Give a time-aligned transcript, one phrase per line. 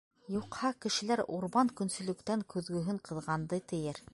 [0.35, 4.03] Юҡһа, кешеләр, Урбан көнсөллөктән көҙгөһөн ҡыҙғанды, тиер!